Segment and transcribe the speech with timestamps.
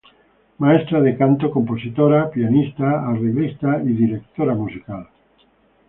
[0.63, 5.07] Maestra de canto, compositora, pianista, arreglista y directora musical.